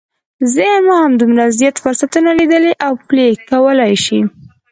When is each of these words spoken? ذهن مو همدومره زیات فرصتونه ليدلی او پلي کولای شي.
ذهن 0.55 0.81
مو 0.85 0.93
همدومره 1.03 1.45
زیات 1.57 1.77
فرصتونه 1.83 2.29
ليدلی 2.39 2.73
او 2.85 2.93
پلي 3.07 3.27
کولای 3.49 3.95
شي. 4.05 4.19